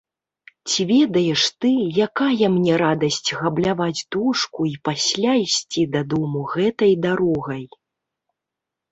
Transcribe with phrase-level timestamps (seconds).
[0.69, 1.71] Ці ведаеш ты,
[2.07, 7.61] якая мне радасць габляваць дошку і пасля ісці дадому гэтай дарогай.